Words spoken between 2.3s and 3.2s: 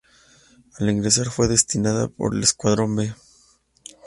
"Escuadrón B".